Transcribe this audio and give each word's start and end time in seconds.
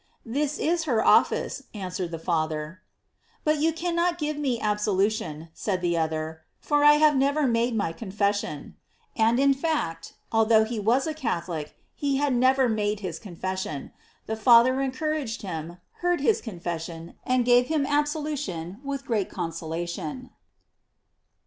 "This 0.25 0.57
is 0.57 0.85
her 0.85 1.05
office," 1.05 1.61
an 1.75 1.91
wered 1.91 2.09
the 2.09 2.17
Father. 2.17 2.81
''But 3.45 3.59
you 3.61 3.71
cannot 3.71 4.17
give 4.17 4.35
me 4.35 4.59
absolution," 4.59 5.49
said 5.53 5.79
the 5.81 5.95
other, 5.95 6.41
"for 6.59 6.83
I 6.83 6.93
have 6.93 7.15
never 7.15 7.45
made 7.45 7.75
my 7.75 7.93
confession." 7.93 8.77
And, 9.15 9.39
in 9.39 9.53
fact, 9.53 10.13
although 10.31 10.63
he 10.63 10.79
was 10.79 11.05
a 11.05 11.13
Catholic, 11.13 11.77
he 11.93 12.17
had 12.17 12.33
never 12.33 12.67
made 12.67 13.01
his 13.01 13.19
con 13.19 13.35
fession. 13.35 13.91
The 14.25 14.35
Father 14.35 14.81
encouraged 14.81 15.43
him, 15.43 15.77
heard 15.97 16.19
his 16.21 16.41
confession, 16.41 17.13
and 17.23 17.45
gave 17.45 17.67
him 17.67 17.85
absolution 17.85 18.79
with 18.83 19.05
great 19.05 19.29
consolation. 19.29 20.31